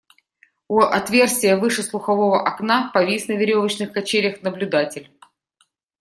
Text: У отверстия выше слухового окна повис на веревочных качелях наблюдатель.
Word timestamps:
У 0.67 0.79
отверстия 0.79 1.57
выше 1.57 1.83
слухового 1.83 2.41
окна 2.41 2.89
повис 2.91 3.27
на 3.27 3.33
веревочных 3.33 3.91
качелях 3.93 4.41
наблюдатель. 4.41 5.11